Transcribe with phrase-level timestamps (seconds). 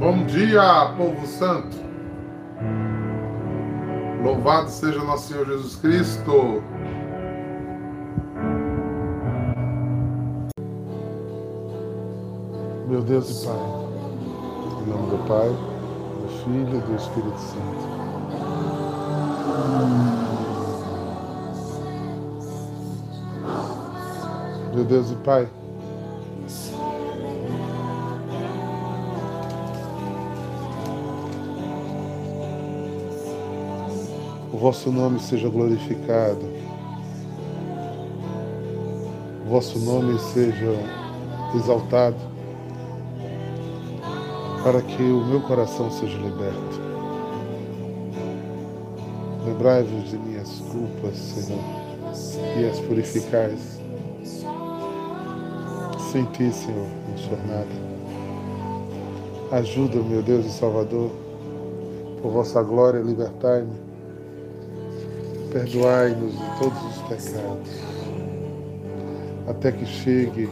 [0.00, 1.76] Bom dia, povo santo.
[4.24, 6.62] Louvado seja nosso Senhor Jesus Cristo.
[12.88, 13.56] Meu Deus e Pai,
[14.80, 17.84] em nome do Pai, do Filho e do Espírito Santo.
[24.74, 25.46] Meu Deus e Pai,
[34.60, 36.44] vosso nome seja glorificado,
[39.48, 40.76] vosso nome seja
[41.56, 42.18] exaltado
[44.62, 46.78] para que o meu coração seja liberto.
[49.46, 51.64] Lembrai-vos de minhas culpas, Senhor,
[52.58, 53.80] e as purificais.
[56.12, 57.90] Sem ti, Senhor, não sou nada.
[59.52, 61.10] Ajuda, meu Deus e Salvador,
[62.20, 63.89] por vossa glória, libertai-me.
[65.52, 67.70] Perdoai-nos de todos os pecados,
[69.48, 70.48] até que chegue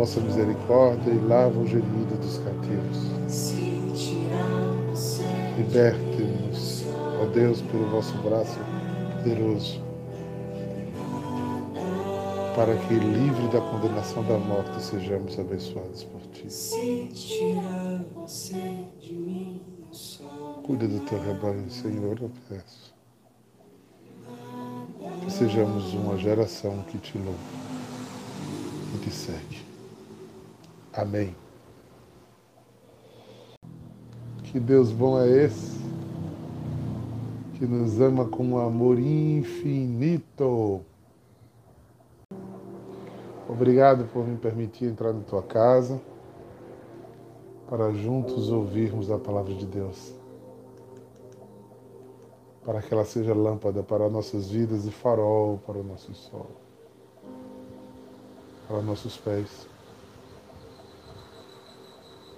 [0.00, 3.10] vossa misericórdia e lava o gemido dos cativos.
[5.58, 6.84] Liberte-nos,
[7.20, 8.58] ó Deus, pelo vosso braço
[9.18, 9.82] poderoso,
[12.56, 16.46] para que, livre da condenação da morte, sejamos abençoados por Ti.
[20.70, 22.94] Cuida do Teu rebanho, Senhor, eu peço.
[25.20, 27.36] Que sejamos uma geração que Te louva
[28.94, 29.66] e Te segue.
[30.92, 31.34] Amém.
[34.44, 35.76] Que Deus bom é esse,
[37.54, 40.82] que nos ama com um amor infinito.
[43.48, 46.00] Obrigado por me permitir entrar na tua casa
[47.68, 50.19] para juntos ouvirmos a palavra de Deus.
[52.70, 56.52] Para que ela seja lâmpada para nossas vidas e farol para o nosso sol,
[58.68, 59.66] para nossos pés.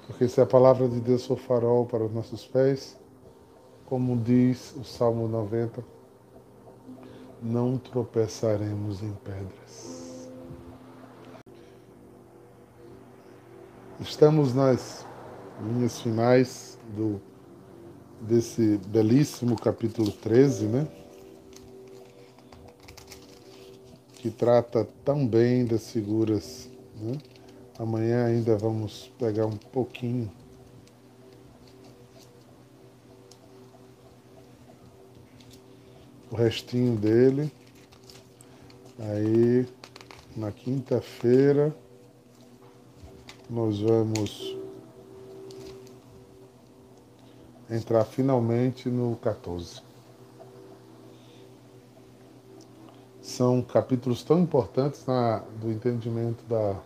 [0.06, 2.98] Porque se a palavra de Deus for farol para os nossos pés,
[3.84, 5.84] como diz o Salmo 90,
[7.42, 10.30] não tropeçaremos em pedras.
[14.00, 15.06] Estamos nas
[15.60, 17.20] linhas finais do,
[18.22, 20.88] desse belíssimo capítulo 13, né?
[24.14, 26.70] Que trata tão bem das figuras
[27.02, 27.18] né?
[27.78, 30.30] Amanhã ainda vamos pegar um pouquinho.
[36.30, 37.50] O restinho dele.
[38.98, 39.66] Aí,
[40.36, 41.74] na quinta-feira,
[43.50, 44.51] nós vamos
[47.74, 49.80] entrar finalmente no 14.
[53.20, 56.76] São capítulos tão importantes na, do entendimento da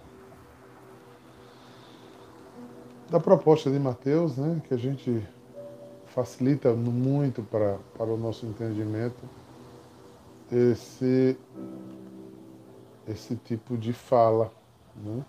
[3.08, 5.24] da proposta de Mateus, né, que a gente
[6.06, 9.22] facilita muito para, para o nosso entendimento
[10.50, 11.38] esse,
[13.06, 14.52] esse tipo de fala,
[14.96, 15.24] né,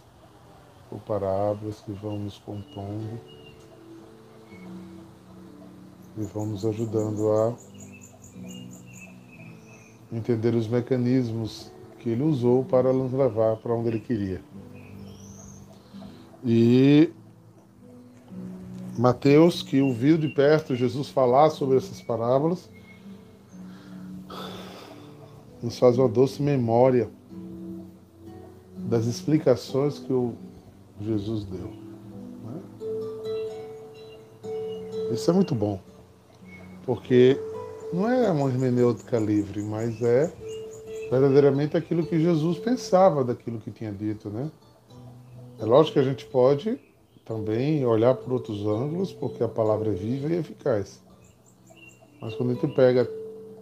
[0.91, 3.36] ou parábolas que vão nos compondo
[6.17, 7.55] e vão nos ajudando a
[10.11, 14.41] entender os mecanismos que ele usou para nos levar para onde ele queria.
[16.43, 17.11] E
[18.97, 22.69] Mateus, que ouviu de perto Jesus falar sobre essas parábolas,
[25.61, 27.09] nos faz uma doce memória
[28.77, 30.33] das explicações que o
[31.01, 31.71] Jesus deu.
[32.45, 32.61] Né?
[35.11, 35.79] Isso é muito bom,
[36.87, 37.37] porque
[37.91, 40.31] não é uma hermenêutica livre, mas é
[41.11, 44.49] verdadeiramente aquilo que Jesus pensava daquilo que tinha dito, né?
[45.59, 46.79] É lógico que a gente pode
[47.25, 51.03] também olhar por outros ângulos, porque a palavra é viva e eficaz.
[52.21, 53.05] Mas quando a gente pega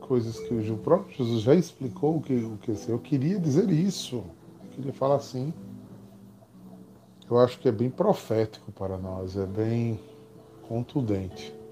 [0.01, 3.71] coisas que o próprio Jesus já explicou o que, o que assim, eu queria dizer
[3.71, 5.51] isso, eu queria falar assim,
[7.27, 9.99] eu acho que é bem profético para nós, é bem
[10.67, 11.64] contundente.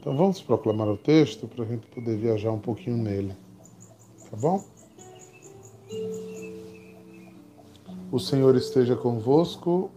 [0.00, 3.34] Então vamos proclamar o texto para a gente poder viajar um pouquinho nele,
[4.30, 4.64] tá bom?
[8.10, 9.90] O Senhor esteja convosco,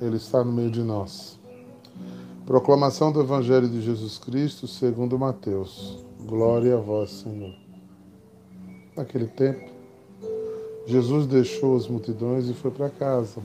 [0.00, 1.38] ele está no meio de nós.
[2.44, 6.04] Proclamação do Evangelho de Jesus Cristo segundo Mateus.
[6.26, 7.54] Glória a vós, Senhor.
[8.96, 9.70] Naquele tempo,
[10.86, 13.40] Jesus deixou as multidões e foi para casa.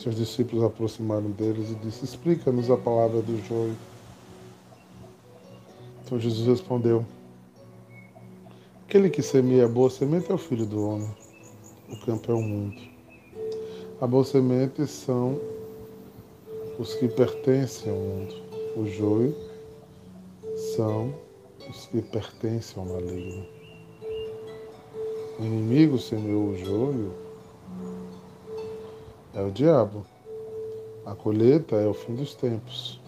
[0.00, 3.76] Seus discípulos aproximaram deles e disse: Explica-nos a palavra do joio.
[6.02, 7.04] Então Jesus respondeu:
[8.86, 11.14] Aquele que semeia a boa semente é o filho do homem.
[11.90, 12.80] O campo é o mundo.
[14.00, 15.38] A boa semente são
[16.78, 18.34] os que pertencem ao mundo.
[18.78, 19.36] O joio
[20.76, 21.14] são
[21.68, 23.46] os que pertencem ao maligno.
[25.38, 27.29] O inimigo semeou o joio
[29.34, 30.04] é o diabo.
[31.06, 33.00] A colheita é o fim dos tempos.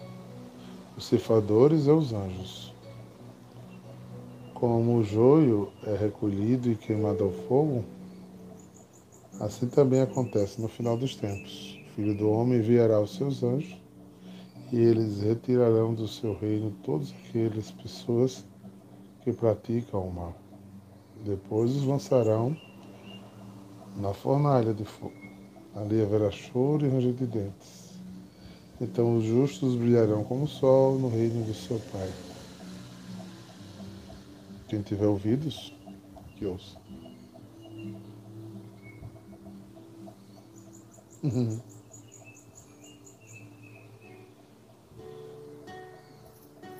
[0.97, 2.73] Os cifadores é os anjos.
[4.53, 7.83] Como o joio é recolhido e queimado ao fogo,
[9.39, 11.79] assim também acontece no final dos tempos.
[11.87, 13.75] O Filho do Homem enviará os seus anjos
[14.71, 18.45] e eles retirarão do seu reino todas aquelas pessoas
[19.21, 20.33] que praticam o mal.
[21.23, 22.57] Depois os lançarão
[23.97, 25.22] na fornalha de fogo.
[25.75, 27.93] Ali haverá choro e ranger de dentes.
[28.79, 32.11] Então os justos brilharão como o sol no reino do seu Pai.
[34.67, 35.73] Quem tiver ouvidos,
[36.35, 36.77] que ouça.
[41.23, 41.59] Uhum.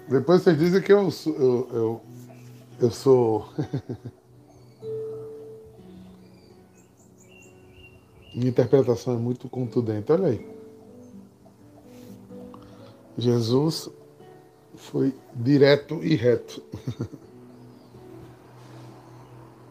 [0.10, 2.02] Depois vocês dizem que eu, eu, eu,
[2.80, 3.48] eu sou.
[8.34, 10.12] Minha interpretação é muito contundente.
[10.12, 10.54] Olha aí.
[13.18, 13.90] Jesus
[14.76, 16.64] foi direto e reto.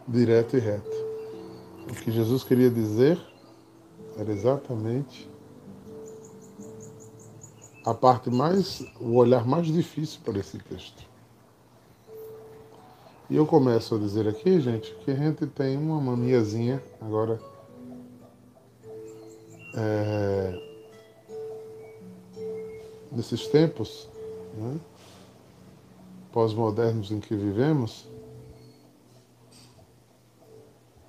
[0.07, 1.03] direto e reto.
[1.89, 3.19] O que Jesus queria dizer
[4.17, 5.29] era exatamente
[7.85, 11.03] a parte mais, o olhar mais difícil para esse texto.
[13.29, 17.52] E eu começo a dizer aqui, gente, que a gente tem uma maniazinha agora.
[19.75, 20.73] É,
[23.11, 24.09] nesses tempos
[24.55, 24.79] né,
[26.31, 28.07] pós-modernos em que vivemos,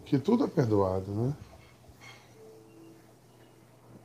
[0.05, 1.37] que tudo é perdoado, né?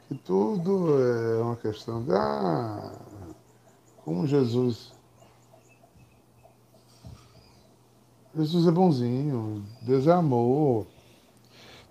[0.08, 3.00] Que tudo é uma questão de, ah,
[4.04, 4.92] como Jesus.
[8.36, 10.88] Jesus é bonzinho, Deus é amor,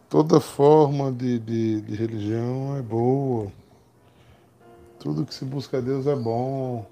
[0.08, 3.52] toda forma de, de, de religião é boa,
[4.98, 6.86] tudo que se busca a Deus é bom.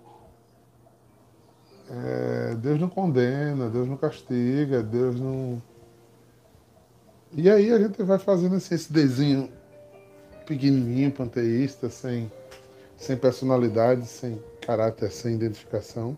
[1.89, 5.63] É, Deus não condena, Deus não castiga, Deus não
[7.39, 9.51] e aí a gente vai fazendo assim, esse desenho
[10.47, 12.33] pequenininho, panteísta, sem,
[12.97, 16.17] sem personalidade, sem caráter, sem identificação.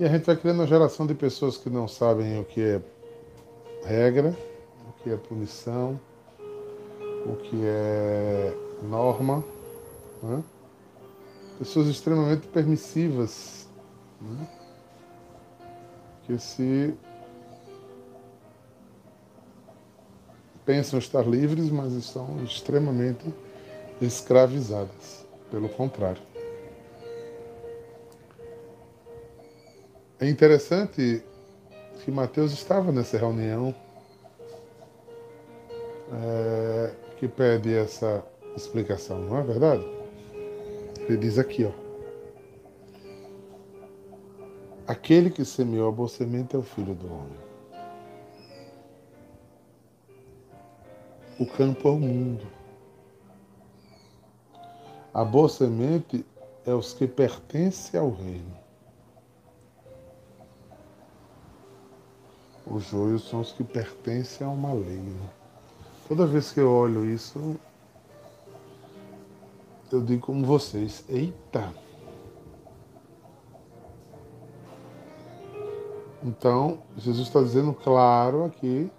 [0.00, 2.80] E a gente vai criando uma geração de pessoas que não sabem o que é
[3.84, 4.36] regra,
[4.88, 6.00] o que é punição,
[7.26, 9.44] o que é norma.
[10.22, 10.42] Né?
[11.58, 13.68] Pessoas extremamente permissivas,
[14.20, 14.48] né?
[16.24, 16.94] que se
[20.64, 23.32] pensam estar livres, mas estão extremamente
[24.00, 25.26] escravizadas.
[25.50, 26.22] Pelo contrário.
[30.18, 31.22] É interessante
[32.04, 33.74] que Mateus estava nessa reunião
[36.12, 38.24] é, que pede essa
[38.56, 39.86] explicação, não é verdade?
[40.98, 41.82] Ele diz aqui, ó.
[44.86, 47.38] Aquele que semeou a boa semente é o filho do homem.
[51.38, 52.46] O campo é o mundo.
[55.14, 56.26] A boa semente
[56.66, 58.61] é os que pertencem ao reino.
[62.72, 65.28] Os joios são os que pertencem ao maligno.
[66.08, 67.54] Toda vez que eu olho isso,
[69.92, 71.70] eu digo como vocês, eita!
[76.24, 78.90] Então, Jesus está dizendo claro aqui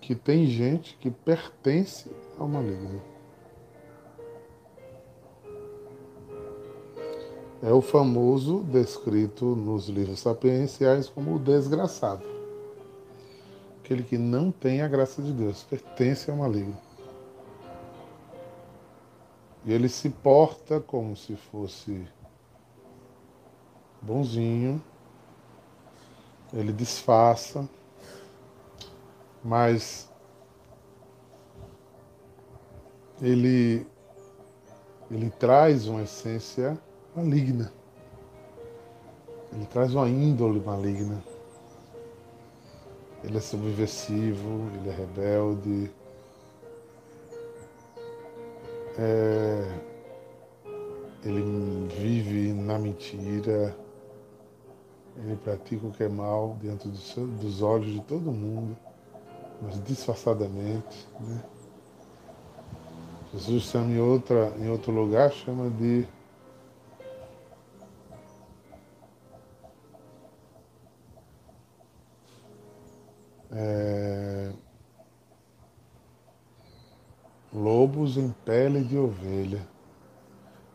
[0.00, 3.02] que tem gente que pertence ao maligno.
[7.62, 12.24] É o famoso descrito nos livros sapienciais como o desgraçado.
[13.78, 16.76] Aquele que não tem a graça de Deus, pertence ao maligno.
[19.64, 22.04] E ele se porta como se fosse
[24.00, 24.82] bonzinho,
[26.52, 27.68] ele disfarça,
[29.42, 30.10] mas
[33.20, 33.86] ele,
[35.08, 36.76] ele traz uma essência
[37.14, 37.72] maligna.
[39.52, 41.22] Ele traz uma índole maligna.
[43.22, 45.90] Ele é subversivo, ele é rebelde,
[48.98, 49.78] é,
[51.24, 53.76] ele vive na mentira,
[55.16, 58.76] ele pratica o que é mal diante dos olhos de todo mundo,
[59.60, 61.06] mas disfarçadamente.
[61.20, 61.44] Né?
[63.32, 66.06] Jesus chama em, outra, em outro lugar, chama de
[78.44, 79.66] pele de ovelha.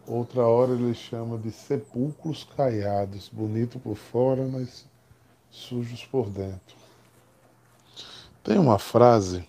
[0.05, 4.85] Outra hora ele chama de sepulcros caiados, bonito por fora, mas
[5.49, 6.77] sujos por dentro.
[8.43, 9.45] Tem uma frase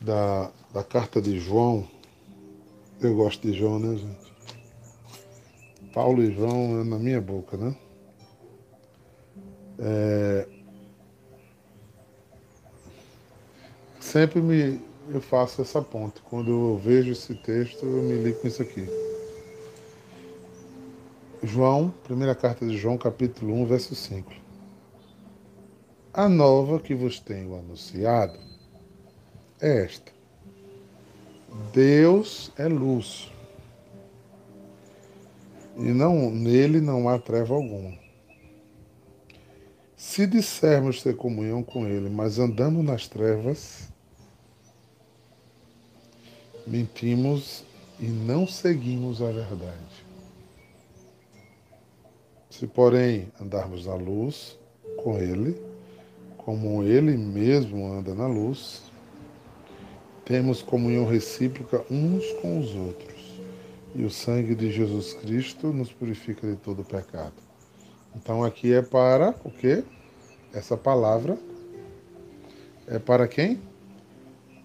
[0.00, 1.88] da, da carta de João.
[3.00, 4.28] Eu gosto de João, né, gente?
[5.92, 7.74] Paulo e João é na minha boca, né?
[9.80, 10.48] É,
[14.00, 16.20] sempre me eu faço essa ponte.
[16.22, 18.86] Quando eu vejo esse texto, eu me ligo com isso aqui.
[21.42, 24.32] João, primeira carta de João, capítulo 1, verso 5.
[26.12, 28.38] A nova que vos tenho anunciado
[29.60, 30.12] é esta.
[31.72, 33.32] Deus é luz.
[35.76, 37.96] E não nele não há treva alguma.
[39.96, 43.87] Se dissermos ter comunhão com ele, mas andamos nas trevas,
[46.68, 47.64] mentimos
[47.98, 50.06] e não seguimos a verdade.
[52.50, 54.58] Se, porém, andarmos na luz
[55.02, 55.60] com Ele,
[56.36, 58.82] como Ele mesmo anda na luz,
[60.24, 63.40] temos comunhão recíproca uns com os outros,
[63.94, 67.32] e o sangue de Jesus Cristo nos purifica de todo pecado.
[68.14, 69.84] Então aqui é para o quê?
[70.52, 71.38] Essa palavra
[72.86, 73.60] é para quem?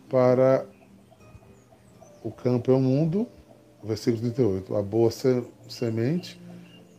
[0.09, 0.65] Para
[2.23, 3.27] o campo é o mundo,
[3.83, 4.75] versículo 38.
[4.75, 5.11] A boa
[5.67, 6.41] semente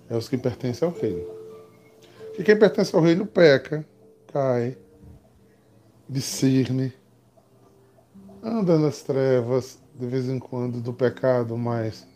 [0.09, 1.26] é os que pertencem ao reino.
[2.38, 3.87] E quem pertence ao reino peca,
[4.33, 4.76] cai,
[6.09, 6.93] discerne,
[8.43, 12.07] anda nas trevas de vez em quando do pecado, mas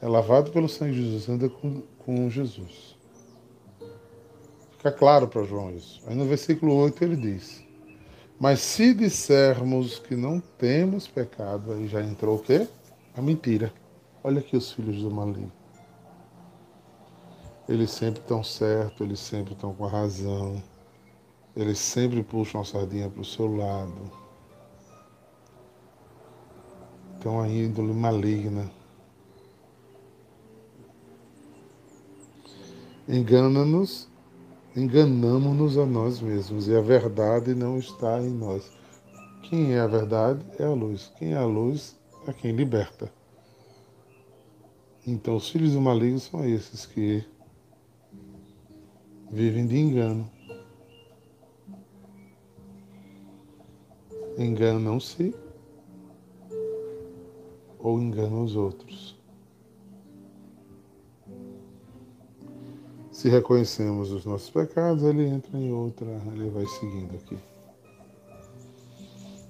[0.00, 2.94] é lavado pelo sangue de Jesus, anda com, com Jesus.
[4.76, 6.02] Fica claro para João isso.
[6.06, 7.65] Aí no versículo 8 ele diz:
[8.38, 12.68] mas se dissermos que não temos pecado, aí já entrou o quê?
[13.16, 13.72] A mentira.
[14.22, 15.52] Olha aqui os filhos do maligno.
[17.68, 20.62] Eles sempre estão certos, eles sempre estão com a razão.
[21.56, 24.12] Eles sempre puxam a sardinha para o seu lado.
[27.18, 28.70] Então a índole maligna.
[33.08, 34.08] Engana-nos
[34.76, 38.70] enganamos-nos a nós mesmos e a verdade não está em nós.
[39.42, 41.10] Quem é a verdade é a luz.
[41.16, 43.10] Quem é a luz é quem liberta.
[45.06, 47.24] Então, os filhos do maligno são esses que
[49.30, 50.30] vivem de engano.
[54.36, 55.34] Enganam-se
[57.78, 59.15] ou enganam os outros.
[63.16, 67.38] Se reconhecemos os nossos pecados, ele entra em outra, ele vai seguindo aqui.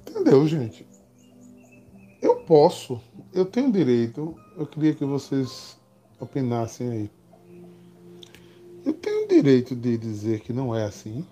[0.09, 0.87] Entendeu, gente?
[2.23, 3.01] Eu posso,
[3.35, 5.77] eu tenho direito, eu queria que vocês
[6.21, 7.11] opinassem aí.
[8.85, 11.27] Eu tenho direito de dizer que não é assim.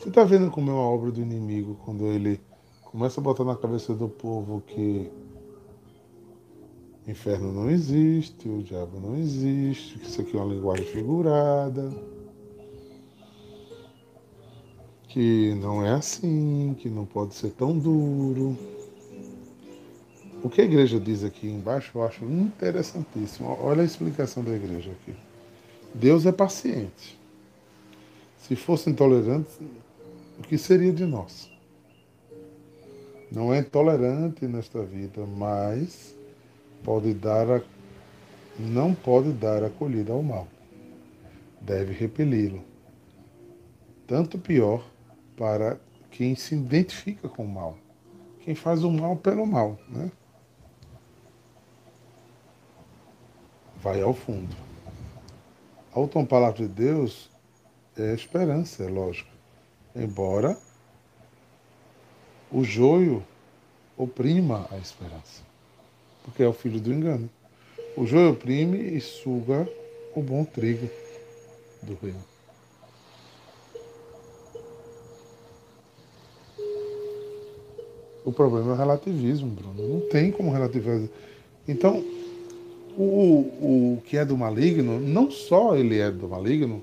[0.00, 2.40] Você está vendo como é uma obra do inimigo quando ele
[2.82, 5.12] começa a botar na cabeça do povo que
[7.08, 11.90] inferno não existe, o diabo não existe, isso aqui é uma linguagem figurada,
[15.08, 18.56] que não é assim, que não pode ser tão duro.
[20.42, 23.56] O que a igreja diz aqui embaixo eu acho interessantíssimo.
[23.60, 25.16] Olha a explicação da igreja aqui.
[25.92, 27.18] Deus é paciente.
[28.36, 29.50] Se fosse intolerante,
[30.38, 31.50] o que seria de nós?
[33.32, 36.14] Não é intolerante nesta vida, mas
[36.84, 37.62] pode dar a,
[38.58, 40.46] não pode dar acolhida ao mal.
[41.60, 42.64] Deve repeli-lo.
[44.06, 44.84] Tanto pior
[45.36, 45.78] para
[46.10, 47.76] quem se identifica com o mal.
[48.40, 50.10] Quem faz o mal pelo mal, né?
[53.76, 54.56] Vai ao fundo.
[55.92, 57.30] A última palavra de Deus
[57.96, 59.30] é esperança, é lógico.
[59.94, 60.58] Embora
[62.50, 63.24] o joio
[63.96, 65.47] oprima a esperança
[66.28, 67.28] porque é o filho do engano.
[67.96, 69.68] O joio oprime e suga
[70.14, 70.88] o bom trigo
[71.82, 72.22] do reino.
[78.24, 79.88] O problema é o relativismo, Bruno.
[79.94, 81.08] Não tem como relativizar.
[81.66, 82.04] Então,
[82.96, 86.82] o, o que é do maligno, não só ele é do maligno,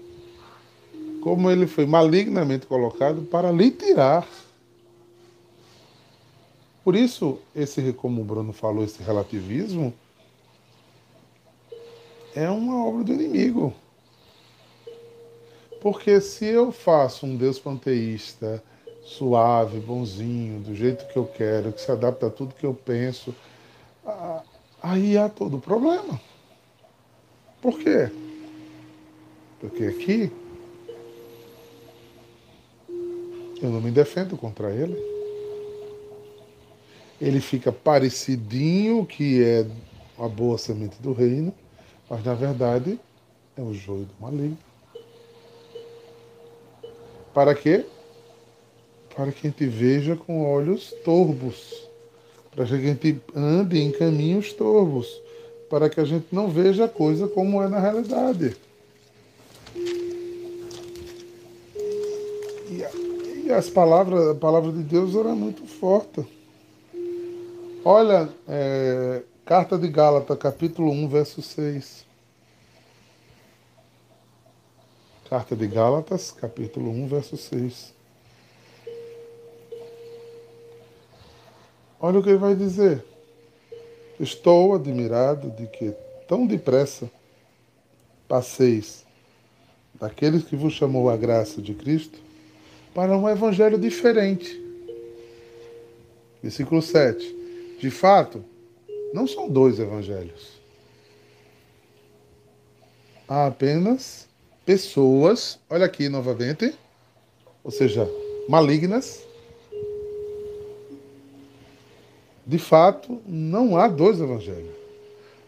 [1.21, 4.27] como ele foi malignamente colocado para lhe tirar.
[6.85, 9.91] Por isso, esse, como o Bruno falou, esse relativismo
[12.35, 13.73] é uma obra do inimigo.
[15.81, 18.63] Porque se eu faço um Deus panteísta,
[19.01, 23.33] suave, bonzinho, do jeito que eu quero, que se adapta a tudo que eu penso,
[24.79, 26.21] aí há todo o problema.
[27.63, 28.11] Por quê?
[29.59, 30.31] Porque aqui
[33.59, 35.14] eu não me defendo contra ele.
[37.19, 39.65] Ele fica parecidinho que é
[40.17, 41.53] a boa semente do reino,
[42.09, 42.99] mas na verdade
[43.57, 44.57] é o joio do maligno.
[47.33, 47.85] Para quê?
[49.15, 51.87] Para que a gente veja com olhos torvos,
[52.53, 55.07] para que a gente ande em caminhos torvos,
[55.69, 58.55] para que a gente não veja a coisa como é na realidade.
[63.45, 66.25] E, as palavras, a palavra de Deus era muito forte.
[67.87, 72.03] Olha, é, Carta de Gálatas, capítulo 1, verso 6.
[75.29, 77.93] Carta de Gálatas, capítulo 1, verso 6.
[81.99, 83.05] Olha o que ele vai dizer.
[84.19, 85.93] Estou admirado de que
[86.27, 87.07] tão depressa
[88.27, 89.05] passeis
[89.93, 92.17] daqueles que vos chamou a graça de Cristo
[92.95, 94.59] para um evangelho diferente.
[96.41, 97.44] Versículo 7.
[97.85, 98.43] De fato,
[99.13, 100.59] não são dois evangelhos.
[103.27, 104.27] Há apenas
[104.65, 106.73] pessoas, olha aqui novamente,
[107.63, 108.09] ou seja,
[108.49, 109.23] malignas.
[112.43, 114.73] De fato, não há dois evangelhos.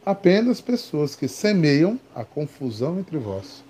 [0.05, 3.63] Apenas pessoas que semeiam a confusão entre vós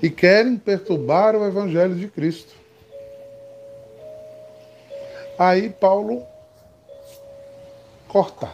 [0.00, 2.54] e querem perturbar o evangelho de Cristo.
[5.36, 6.30] Aí Paulo
[8.12, 8.52] corta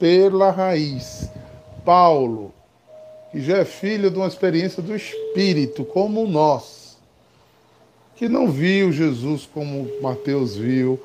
[0.00, 1.30] pela raiz.
[1.84, 2.52] Paulo,
[3.30, 6.98] que já é filho de uma experiência do Espírito, como nós,
[8.16, 10.98] que não viu Jesus como Mateus viu,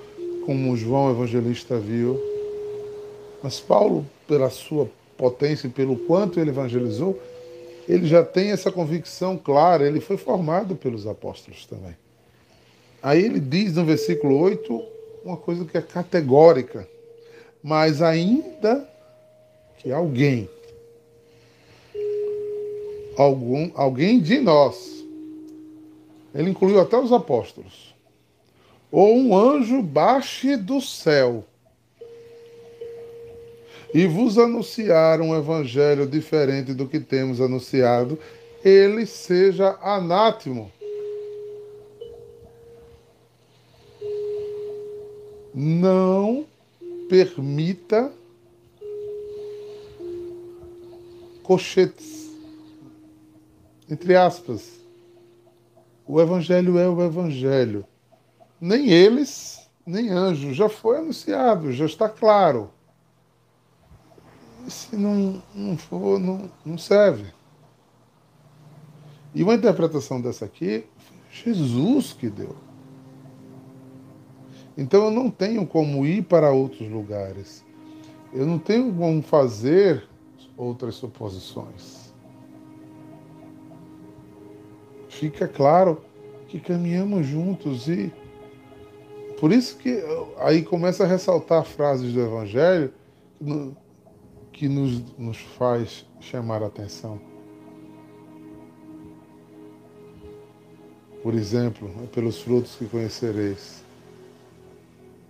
[0.48, 2.20] como João Evangelista viu,
[3.44, 7.22] mas Paulo, pela sua potência e pelo quanto ele evangelizou,
[7.88, 11.96] ele já tem essa convicção clara, ele foi formado pelos apóstolos também.
[13.04, 14.84] Aí ele diz no versículo 8
[15.24, 16.88] uma coisa que é categórica
[17.64, 18.88] mas ainda
[19.78, 20.50] que alguém,
[23.18, 25.06] algum, alguém de nós,
[26.34, 27.94] ele incluiu até os apóstolos,
[28.92, 31.44] ou um anjo baixe do céu
[33.94, 38.18] e vos anunciar um evangelho diferente do que temos anunciado,
[38.64, 40.72] ele seja anátimo.
[45.54, 46.46] Não
[47.12, 48.10] permita
[51.44, 52.32] cochetes,
[53.90, 54.80] entre aspas.
[56.08, 57.86] O Evangelho é o Evangelho.
[58.62, 60.56] Nem eles, nem anjos.
[60.56, 62.72] Já foi anunciado, já está claro.
[64.70, 67.34] Se não, não for, não, não serve.
[69.36, 70.86] E uma interpretação dessa aqui,
[71.30, 72.71] Jesus que deu.
[74.78, 77.66] Então eu não tenho como ir para outros lugares.
[78.34, 80.08] Eu não tenho como fazer
[80.56, 82.14] outras suposições.
[85.10, 86.02] Fica claro
[86.48, 88.12] que caminhamos juntos e
[89.40, 90.02] por isso que
[90.38, 92.94] aí começa a ressaltar frases do Evangelho
[94.54, 97.20] que nos, nos faz chamar a atenção.
[101.24, 103.81] Por exemplo, pelos frutos que conhecereis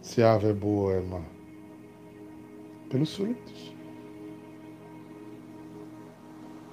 [0.02, 1.22] se a ave é boa, é má?
[2.90, 3.74] Pelos frutos.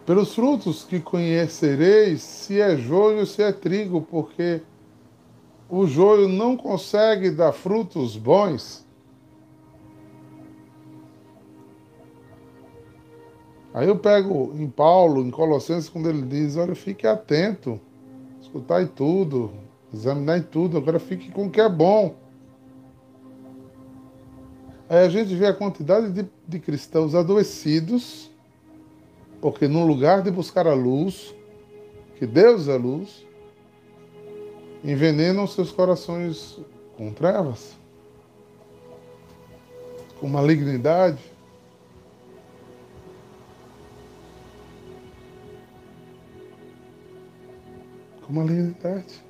[0.07, 4.63] Pelos frutos que conhecereis se é joio ou se é trigo, porque
[5.69, 8.87] o joio não consegue dar frutos bons.
[13.75, 17.79] Aí eu pego em Paulo, em Colossenses, quando ele diz: Olha, fique atento,
[18.41, 19.53] escutai tudo,
[19.93, 22.28] examinai tudo, agora fique com o que é bom.
[24.89, 28.31] Aí a gente vê a quantidade de, de cristãos adoecidos,
[29.41, 31.35] porque no lugar de buscar a luz,
[32.17, 33.27] que Deus é luz,
[34.83, 36.59] envenenam seus corações
[36.97, 37.77] com trevas.
[40.19, 41.23] com malignidade.
[48.27, 49.23] Com malignidade.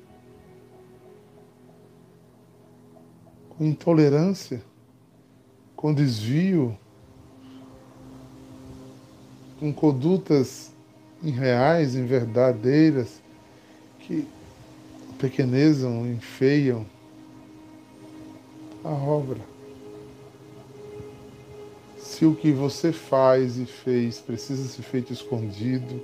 [3.49, 4.63] Com intolerância,
[5.79, 6.77] com desvio,
[9.61, 10.73] com condutas
[11.23, 13.21] irreais, inverdadeiras,
[13.99, 14.27] que
[15.17, 16.85] pequenezam, enfeiam
[18.83, 19.39] a obra.
[21.97, 26.03] Se o que você faz e fez precisa ser feito escondido,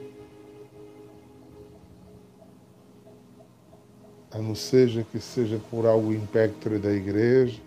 [4.31, 7.59] a não seja que seja por algo impectore da igreja,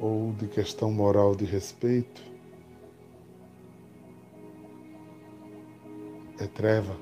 [0.00, 2.22] ou de questão moral de respeito,
[6.38, 6.96] é treva.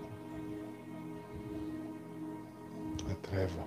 [3.10, 3.66] É treva.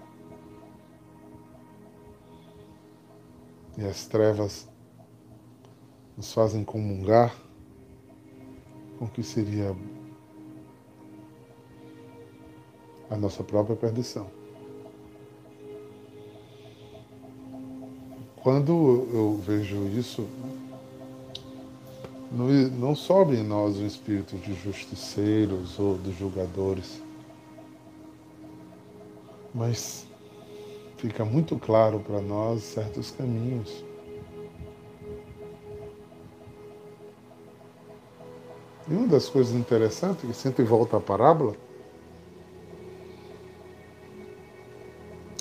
[3.77, 4.67] E as trevas
[6.17, 7.33] nos fazem comungar
[8.97, 9.73] com o que seria
[13.09, 14.29] a nossa própria perdição.
[18.49, 20.27] Quando eu vejo isso,
[22.31, 26.99] não sobe em nós o espírito de justiceiros ou de julgadores,
[29.53, 30.07] mas
[30.97, 33.83] fica muito claro para nós certos caminhos.
[38.87, 41.55] E uma das coisas interessantes, que sempre volta à parábola,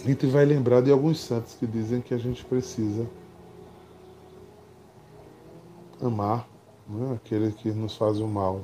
[0.08, 3.06] a gente vai lembrar de alguns santos que dizem que a gente precisa
[6.00, 6.48] amar
[6.88, 8.62] né, aquele que nos faz o mal.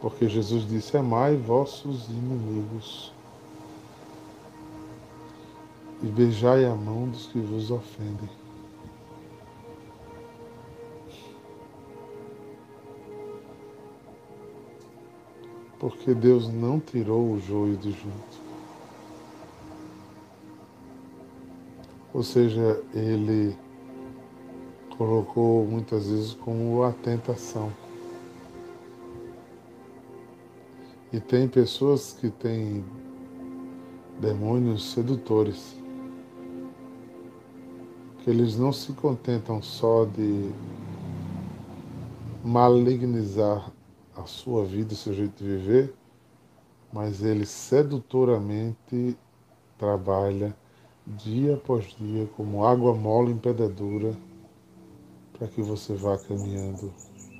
[0.00, 3.12] Porque Jesus disse: Amai vossos inimigos
[6.00, 8.30] e beijai a mão dos que vos ofendem.
[15.80, 18.41] Porque Deus não tirou o joio do junto.
[22.14, 23.56] Ou seja, Ele
[24.96, 27.72] colocou muitas vezes como a tentação.
[31.12, 32.84] E tem pessoas que têm
[34.20, 35.76] demônios sedutores,
[38.18, 40.50] que eles não se contentam só de
[42.44, 43.70] malignizar
[44.16, 45.94] a sua vida, o seu jeito de viver,
[46.92, 49.16] mas ele sedutoramente
[49.76, 50.54] trabalha
[51.06, 54.16] dia após dia como água mole em pededura
[55.32, 56.92] para que você vá caminhando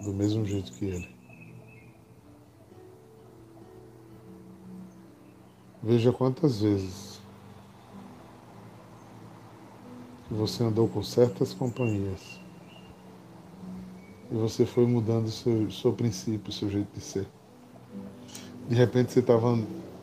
[0.02, 1.14] do mesmo jeito que ele.
[5.82, 7.20] Veja quantas vezes
[10.28, 12.40] que você andou com certas companhias
[14.30, 17.28] e você foi mudando seu, seu princípio, seu jeito de ser.
[18.68, 19.58] De repente você estava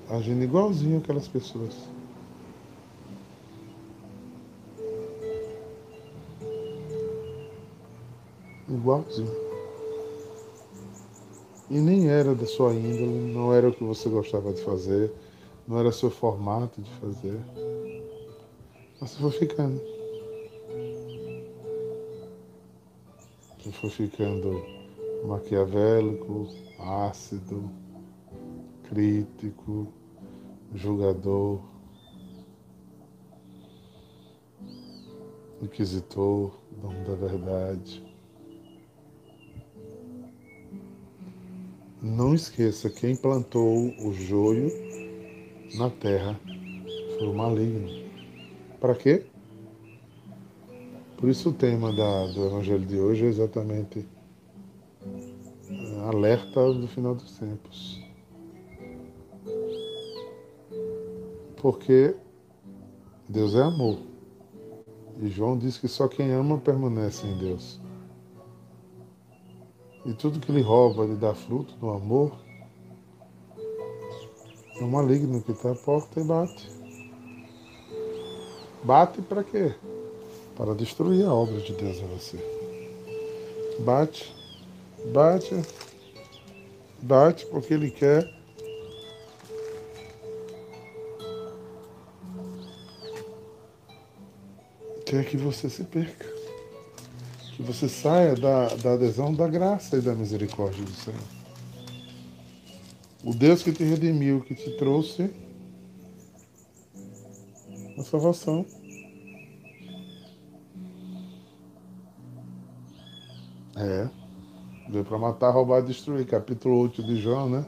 [0.09, 1.75] agindo igualzinho aquelas pessoas.
[8.89, 9.49] Igualzinho.
[11.69, 15.13] E nem era da sua índole, não era o que você gostava de fazer,
[15.67, 17.39] não era seu formato de fazer.
[18.99, 19.80] Mas você foi ficando.
[23.60, 24.63] Você foi ficando
[25.25, 26.47] maquiavélico,
[26.80, 27.69] ácido,
[28.89, 29.88] crítico,
[30.73, 31.62] julgador,
[35.62, 38.08] inquisitor, dono da verdade.
[42.01, 44.71] Não esqueça, quem plantou o joio
[45.75, 46.39] na terra
[47.17, 47.89] foi o maligno.
[48.79, 49.25] Para quê?
[51.17, 54.07] Por isso o tema da, do Evangelho de hoje é exatamente
[56.07, 58.01] alerta do final dos tempos.
[61.57, 62.15] Porque
[63.27, 63.99] Deus é amor.
[65.21, 67.77] E João diz que só quem ama permanece em Deus.
[70.05, 72.31] E tudo que lhe rouba lhe dá fruto do amor.
[74.79, 76.69] É um maligno que está à porta e bate.
[78.83, 79.73] Bate para quê?
[80.55, 82.38] Para destruir a obra de Deus em você.
[83.79, 84.33] Bate,
[85.12, 85.62] bate,
[87.01, 88.29] bate porque ele quer
[95.05, 96.38] quer que você se perca
[97.59, 101.19] que você saia da, da adesão da graça e da misericórdia do Senhor.
[103.21, 105.29] O Deus que te redimiu, que te trouxe
[107.97, 108.65] a salvação.
[113.75, 114.09] É.
[114.87, 116.25] Veio para matar, roubar e destruir.
[116.25, 117.65] Capítulo 8 de João, né?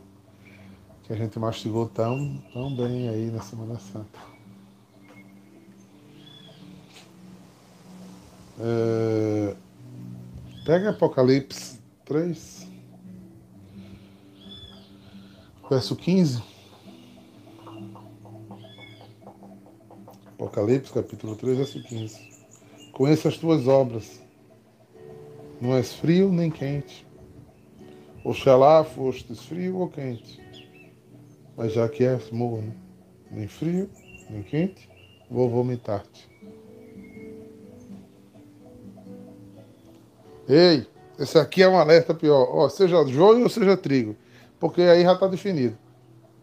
[1.04, 4.20] Que a gente mastigou tão, tão bem aí na Semana Santa.
[8.58, 9.56] É...
[10.64, 12.68] Pega Apocalipse 3,
[15.68, 16.44] verso 15.
[20.28, 22.32] Apocalipse, capítulo 3, verso 15.
[22.92, 24.22] Conheça as tuas obras.
[25.60, 27.08] Não és frio nem quente.
[28.24, 30.40] Oxalá fostes frio ou quente.
[31.58, 32.76] Mas já que és morno,
[33.32, 33.90] nem frio,
[34.30, 34.88] nem quente,
[35.28, 36.31] vou vomitar-te.
[40.52, 40.86] Ei,
[41.18, 42.46] esse aqui é um alerta pior.
[42.52, 44.18] Ó, seja joio ou seja trigo.
[44.60, 45.78] Porque aí já está definido.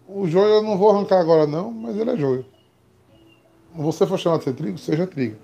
[0.09, 2.47] O joio eu não vou arrancar agora não, mas ele é joio.
[3.77, 5.37] Se você for chamado de ser trigo, seja trigo.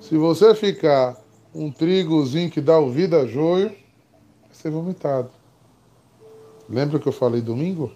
[0.00, 1.16] Se você ficar
[1.54, 5.30] um trigozinho que dá ouvida a joio, vai ser vomitado.
[6.68, 7.92] Lembra que eu falei domingo?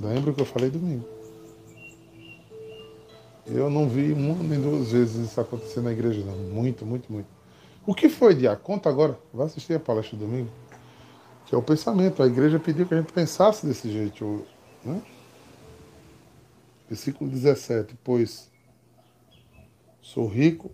[0.00, 1.04] Lembra que eu falei domingo?
[3.46, 6.36] Eu não vi uma nem duas vezes isso acontecer na igreja, não.
[6.36, 7.28] Muito, muito, muito.
[7.84, 8.54] O que foi, Dia?
[8.54, 9.18] Conta agora.
[9.32, 10.50] Vai assistir a palestra domingo.
[11.46, 12.22] Que é o pensamento.
[12.22, 14.46] A igreja pediu que a gente pensasse desse jeito.
[14.84, 15.02] Né?
[16.88, 17.96] Versículo 17.
[18.04, 18.50] Pois
[20.00, 20.70] sou rico,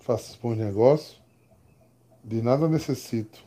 [0.00, 1.20] faço bons negócios,
[2.22, 3.42] de nada necessito.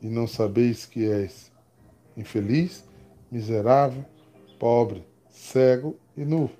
[0.00, 1.50] E não sabeis que és
[2.16, 2.84] infeliz,
[3.30, 4.04] miserável,
[4.58, 5.04] pobre
[5.46, 6.50] cego e nu.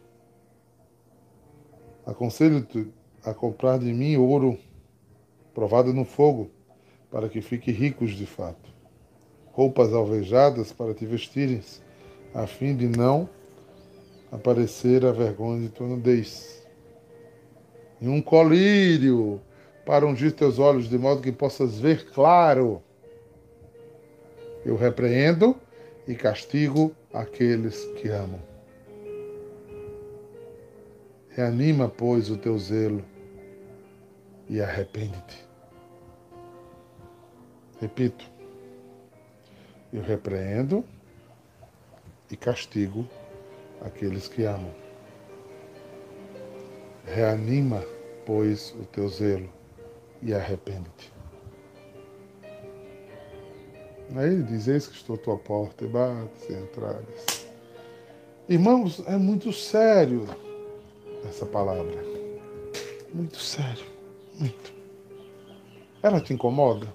[2.05, 2.89] Aconselho-te
[3.25, 4.59] a comprar de mim ouro
[5.53, 6.51] provado no fogo,
[7.11, 8.71] para que fique ricos de fato.
[9.53, 11.83] Roupas alvejadas para te vestires,
[12.35, 13.29] a fim de não
[14.31, 16.65] aparecer a vergonha de tua nudez.
[18.01, 19.41] E um colírio
[19.85, 22.83] para ungir teus olhos, de modo que possas ver claro.
[24.65, 25.57] Eu repreendo
[26.07, 28.56] e castigo aqueles que amam.
[31.37, 33.05] Reanima, pois, o teu zelo
[34.49, 35.47] e arrepende-te.
[37.79, 38.25] Repito,
[39.93, 40.83] eu repreendo
[42.31, 43.07] e castigo
[43.83, 44.75] aqueles que amam.
[47.05, 47.85] Reanima,
[48.25, 49.53] pois, o teu zelo
[50.23, 51.13] e arrepende-te.
[54.17, 57.47] Aí ele diz: Eis que estou à tua porta e bate sem entradas.
[58.49, 60.27] Irmãos, é muito sério
[61.29, 62.05] essa palavra.
[63.13, 63.87] Muito sério,
[64.39, 64.73] muito.
[66.03, 66.93] Ela te incomoda?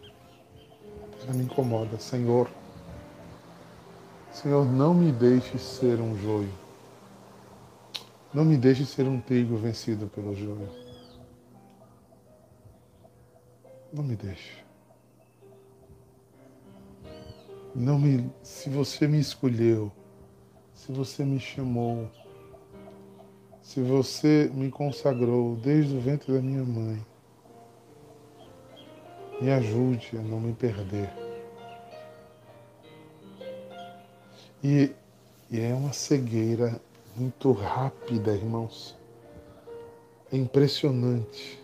[1.24, 2.50] Ela me incomoda, Senhor.
[4.32, 6.52] Senhor, não me deixe ser um joio.
[8.34, 10.70] Não me deixe ser um trigo vencido pelo joio.
[13.92, 14.64] Não me deixe.
[17.76, 19.92] Não me, se você me escolheu,
[20.74, 22.10] se você me chamou,
[23.72, 27.02] se você me consagrou desde o ventre da minha mãe,
[29.40, 31.10] me ajude a não me perder.
[34.62, 34.92] E,
[35.50, 36.82] e é uma cegueira
[37.16, 38.94] muito rápida, irmãos.
[40.34, 41.58] É impressionante.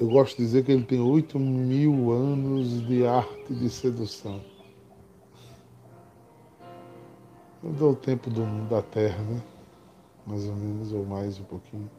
[0.00, 4.57] Eu gosto de dizer que ele tem oito mil anos de arte de sedução.
[7.62, 9.42] Eu dou o tempo do, da Terra, né?
[10.24, 11.90] Mais ou menos, ou mais um pouquinho.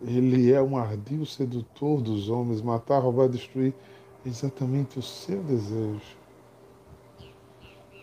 [0.00, 3.74] Ele é um ardil sedutor dos homens, matar, roubar, destruir
[4.24, 6.16] exatamente o seu desejo.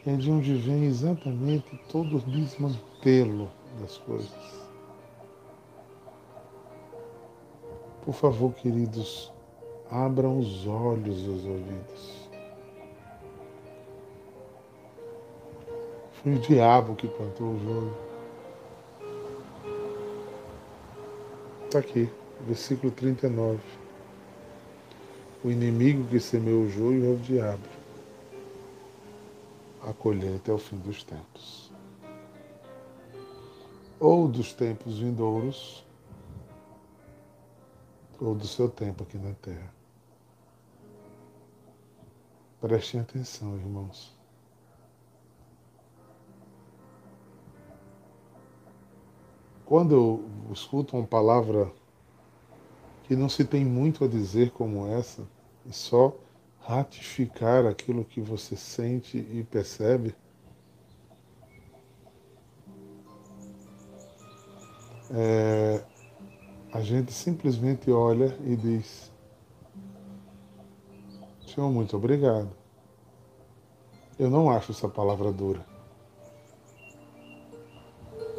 [0.06, 3.50] É de onde vem exatamente todo o desmantelo
[3.82, 4.68] das coisas.
[8.04, 9.34] Por favor, queridos,
[9.90, 12.27] abram os olhos e os ouvidos.
[16.28, 17.98] Foi o diabo que plantou o joio.
[21.64, 22.12] Está aqui,
[22.42, 23.62] versículo 39.
[25.42, 27.64] O inimigo que semeou o joio é o diabo.
[29.88, 31.72] A colheita é o fim dos tempos.
[33.98, 35.86] Ou dos tempos vindouros,
[38.20, 39.74] ou do seu tempo aqui na terra.
[42.60, 44.17] Prestem atenção, irmãos.
[49.68, 51.70] Quando eu escuto uma palavra
[53.04, 55.28] que não se tem muito a dizer como essa,
[55.66, 56.16] e só
[56.62, 60.16] ratificar aquilo que você sente e percebe,
[65.12, 65.84] é,
[66.72, 69.12] a gente simplesmente olha e diz:
[71.46, 72.52] Senhor, muito obrigado.
[74.18, 75.66] Eu não acho essa palavra dura.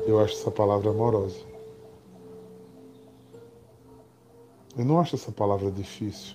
[0.09, 1.39] Eu acho essa palavra amorosa.
[4.75, 6.35] Eu não acho essa palavra difícil.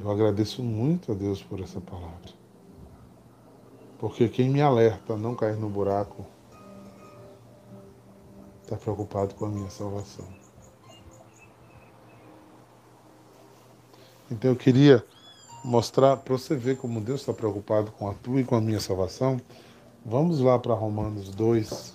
[0.00, 2.32] Eu agradeço muito a Deus por essa palavra.
[4.00, 6.26] Porque quem me alerta a não cair no buraco
[8.64, 10.26] está preocupado com a minha salvação.
[14.28, 15.06] Então eu queria
[15.64, 18.80] mostrar para você ver como Deus está preocupado com a tua e com a minha
[18.80, 19.40] salvação.
[20.08, 21.92] Vamos lá para Romanos 2.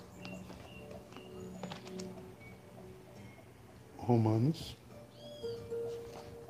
[3.99, 4.75] Romanos,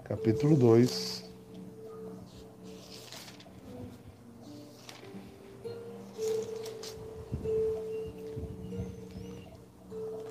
[0.03, 1.23] capítulo 2.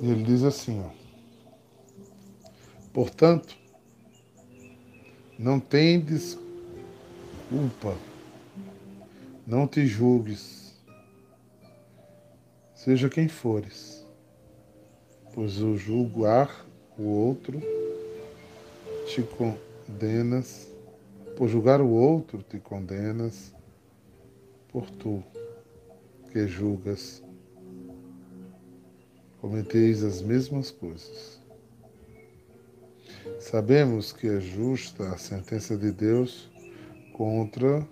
[0.00, 0.90] E ele diz assim, ó.
[2.92, 3.56] Portanto,
[5.38, 6.36] não tendes
[7.48, 7.96] culpa,
[9.46, 10.59] não te julgues,
[12.82, 14.06] seja quem fores,
[15.34, 16.66] pois o julgar
[16.96, 17.60] o outro
[19.06, 20.66] te condenas,
[21.36, 23.52] por julgar o outro te condenas,
[24.68, 25.22] por tu
[26.32, 27.22] que julgas
[29.42, 31.38] cometeis as mesmas coisas.
[33.40, 36.50] Sabemos que é justa a sentença de Deus
[37.12, 37.86] contra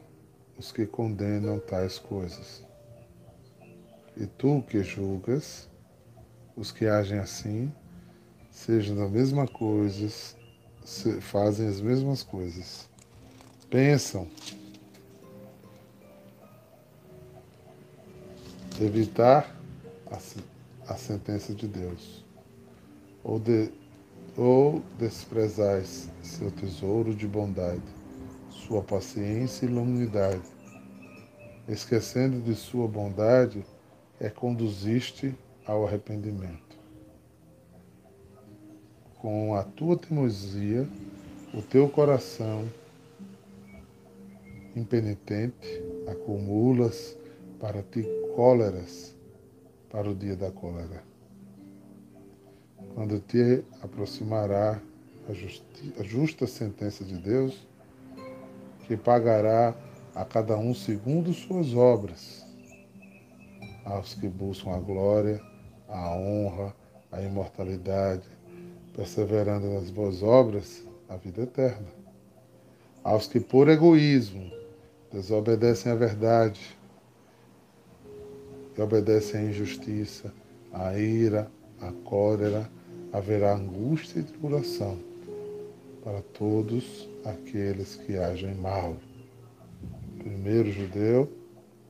[0.57, 2.67] os que condenam tais coisas.
[4.20, 5.68] E tu que julgas
[6.57, 7.72] os que agem assim,
[8.50, 10.09] sejam da mesma coisa,
[11.20, 12.88] fazem as mesmas coisas.
[13.70, 14.26] Pensam.
[18.81, 19.57] Evitar
[20.11, 20.18] a,
[20.92, 22.24] a sentença de Deus,
[23.22, 23.70] ou, de,
[24.37, 27.83] ou desprezais seu tesouro de bondade,
[28.50, 30.42] sua paciência e longanimidade,
[31.68, 33.64] esquecendo de sua bondade,
[34.20, 35.35] é conduziste
[35.66, 36.68] ao arrependimento
[39.20, 40.88] com a tua teimosia,
[41.52, 42.68] o teu coração
[44.76, 47.16] impenitente acumulas
[47.59, 48.04] para ti
[48.37, 49.14] cóleras
[49.90, 51.02] para o dia da cólera.
[52.94, 54.81] Quando te aproximará
[55.28, 57.66] a, justi a justa sentença de Deus,
[58.87, 59.74] que pagará
[60.14, 62.46] a cada um segundo suas obras,
[63.88, 65.40] aos que buscam a glória,
[65.88, 66.74] a honra,
[67.11, 68.29] a imortalidade,
[68.94, 71.88] perseverando nas boas obras, a vida eterna.
[73.03, 74.51] Aos que por egoísmo
[75.11, 76.61] desobedecem à verdade
[78.77, 80.33] e obedecem à injustiça,
[80.72, 82.70] à ira, à cólera,
[83.11, 84.98] haverá angústia e tribulação
[86.05, 88.96] para todos aqueles que agem mal.
[90.18, 91.33] Primeiro o judeu,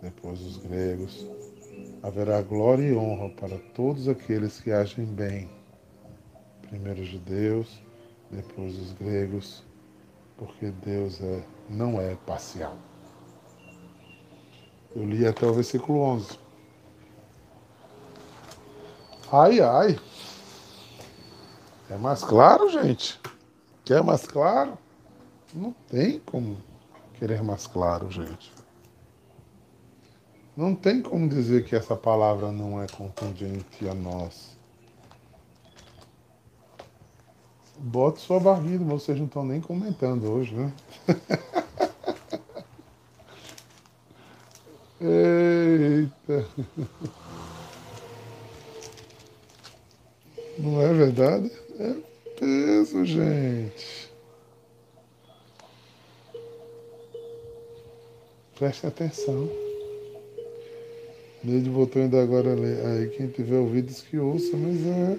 [0.01, 1.27] depois os gregos.
[2.03, 5.49] Haverá glória e honra para todos aqueles que agem bem
[6.69, 7.81] primeiro os judeus,
[8.31, 9.65] depois os gregos,
[10.37, 12.77] porque Deus é, não é parcial.
[14.95, 16.39] Eu li até o versículo 11.
[19.33, 19.99] Ai, ai.
[21.91, 23.21] É mais claro, gente?
[23.85, 24.77] Quer mais claro?
[25.55, 26.59] Não tem como
[27.15, 28.53] querer mais claro, gente.
[30.59, 34.59] Não tem como dizer que essa palavra não é contundente a nós.
[37.79, 40.73] Bota sua barriga, vocês não estão nem comentando hoje, né?
[45.01, 46.45] Eita!
[50.59, 51.53] Não é verdade?
[51.79, 51.95] É
[52.37, 54.11] peso, gente.
[58.57, 59.68] Preste atenção.
[61.43, 65.19] Neide botou ainda agora aí, quem tiver ouvidos que ouça, mas é.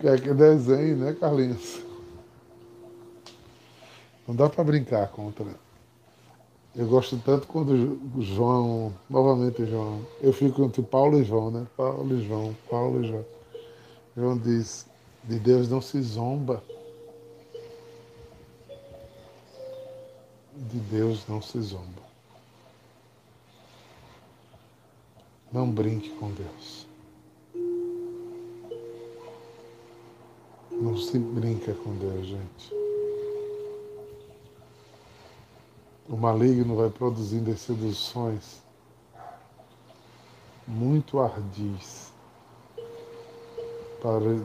[0.00, 1.80] Quer que desenhe, né, Carlinhos?
[4.26, 5.46] Não dá para brincar contra.
[6.76, 11.66] Eu gosto tanto quando o João, novamente João, eu fico entre Paulo e João, né?
[11.76, 13.24] Paulo e João, Paulo e João.
[14.16, 14.86] João diz,
[15.24, 16.62] de Deus não se zomba.
[20.70, 22.02] De Deus não se zomba.
[25.52, 26.86] Não brinque com Deus.
[30.70, 32.78] Não se brinca com Deus, gente.
[36.08, 38.62] o maligno vai produzindo as seduções
[40.66, 42.10] muito ardis
[44.00, 44.40] para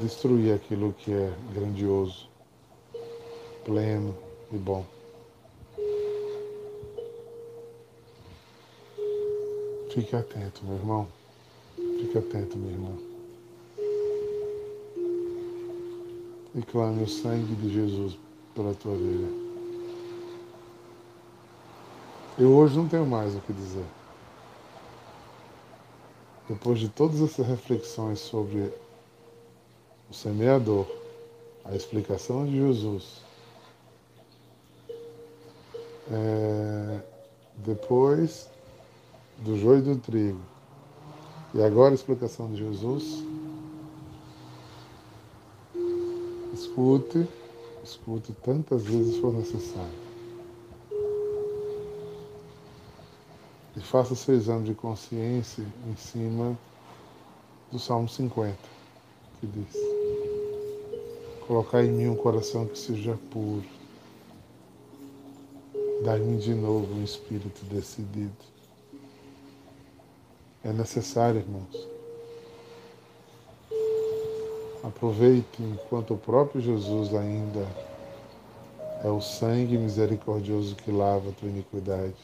[0.00, 2.28] destruir aquilo que é grandioso,
[3.64, 4.14] pleno
[4.52, 4.84] e bom.
[9.92, 11.08] Fique atento, meu irmão.
[11.76, 12.92] Fique atento, minha irmã.
[16.54, 18.18] E clame o sangue de Jesus
[18.54, 19.26] pela tua vida.
[22.38, 23.84] Eu hoje não tenho mais o que dizer.
[26.48, 28.72] Depois de todas essas reflexões sobre
[30.08, 30.86] o semeador,
[31.64, 33.22] a explicação de Jesus,
[36.10, 37.00] é,
[37.56, 38.48] depois
[39.38, 40.40] do joio do trigo,
[41.54, 43.24] e agora a explicação de Jesus,
[46.52, 47.26] escute,
[47.82, 50.08] escute tantas vezes for necessário.
[53.76, 56.58] E faça seu exame de consciência em cima
[57.70, 58.56] do Salmo 50,
[59.40, 59.76] que diz:
[61.46, 63.77] Colocar em mim um coração que seja puro.
[66.04, 68.32] Dai-me de novo um espírito decidido.
[70.64, 71.88] É necessário, irmãos.
[74.82, 77.66] Aproveite enquanto o próprio Jesus ainda
[79.04, 82.16] é o sangue misericordioso que lava a tua iniquidade.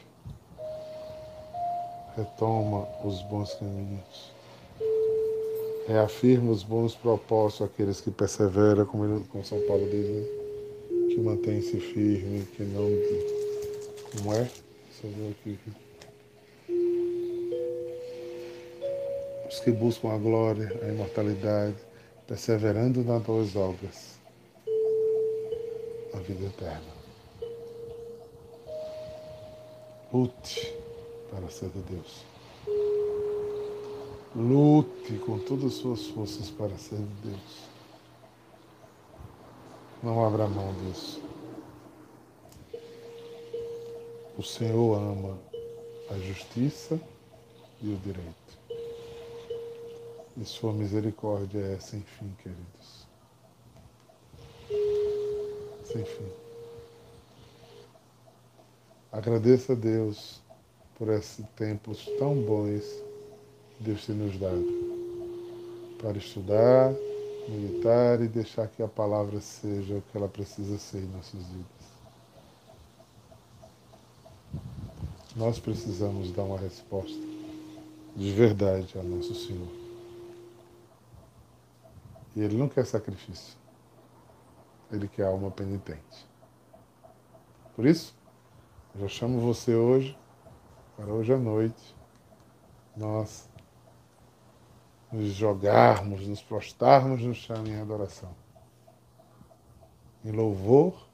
[2.17, 4.35] Retoma os bons caminhos
[5.87, 10.25] reafirma os bons propósitos àqueles que perseveram, como São Paulo diz, né?
[11.11, 12.89] que mantém-se firme, que não.
[14.17, 14.43] Como é?
[14.43, 15.59] Aqui.
[19.49, 21.77] Os que buscam a glória, a imortalidade,
[22.27, 24.19] perseverando nas boas obras,
[26.15, 26.95] a vida eterna.
[30.13, 30.75] Lute
[31.31, 32.25] para ser de Deus.
[34.37, 37.65] Lute com todas as suas forças para ser Deus.
[40.03, 41.34] Não abra mão disso.
[44.37, 45.39] O Senhor ama
[46.11, 47.01] a justiça
[47.81, 48.35] e o direito.
[50.37, 53.07] E sua misericórdia é sem fim, queridos.
[55.85, 56.33] Sem fim.
[59.13, 60.43] Agradeça a Deus
[60.99, 62.83] por esses tempos tão bons
[63.81, 64.65] Deus tem nos dado
[65.99, 66.95] para estudar,
[67.49, 71.84] meditar e deixar que a palavra seja o que ela precisa ser em nossas vidas.
[75.37, 77.19] Nós precisamos dar uma resposta
[78.15, 79.69] de verdade ao nosso Senhor.
[82.37, 83.57] E Ele não quer sacrifício.
[84.93, 86.25] Ele quer alma penitente.
[87.75, 88.15] Por isso,
[88.95, 90.17] eu já chamo você hoje,
[90.97, 91.97] para hoje à noite,
[92.97, 93.49] nós
[95.11, 98.35] nos jogarmos, nos prostarmos no chão em adoração.
[100.25, 101.09] Em louvor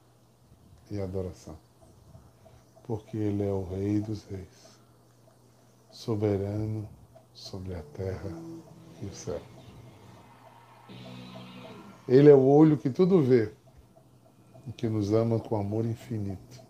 [0.91, 1.57] e adoração.
[2.85, 4.78] Porque Ele é o Rei dos Reis,
[5.91, 6.89] soberano
[7.33, 8.31] sobre a terra
[9.03, 9.41] e o céu.
[12.09, 13.53] Ele é o olho que tudo vê
[14.66, 16.61] e que nos ama com amor infinito.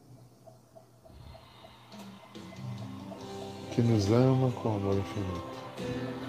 [3.72, 5.60] Que nos ama com amor infinito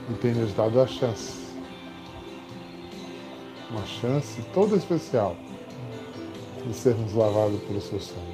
[0.10, 1.52] e tem nos dado a chance.
[3.70, 5.36] Uma chance toda especial
[6.66, 8.31] de sermos lavados pelo seu sangue.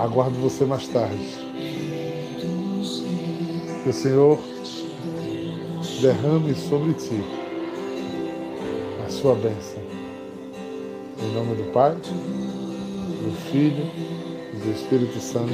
[0.00, 1.28] Aguardo você mais tarde.
[3.82, 4.38] Que o Senhor
[6.00, 7.22] derrame sobre ti
[9.06, 9.78] a sua bênção.
[11.22, 13.90] Em nome do Pai, do Filho
[14.54, 15.52] e do Espírito Santo.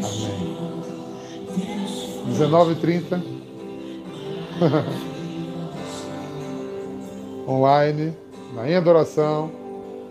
[0.00, 0.56] Amém.
[2.30, 3.22] 19h30.
[7.46, 8.14] Online,
[8.54, 9.50] na Em Adoração,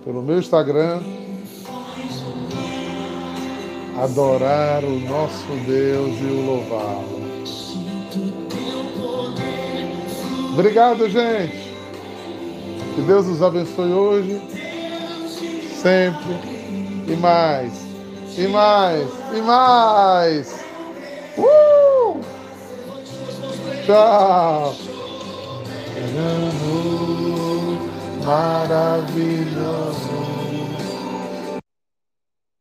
[0.06, 1.23] pelo meu Instagram.
[4.04, 7.24] Adorar o nosso Deus e o louvá-lo.
[10.54, 11.74] Obrigado, gente.
[12.96, 14.42] Que Deus nos abençoe hoje,
[15.82, 16.36] sempre
[17.08, 17.84] e mais
[18.38, 20.66] e mais, e mais.
[21.38, 22.20] Uh!
[23.86, 24.76] Tchau.
[28.26, 30.13] Maravilhoso.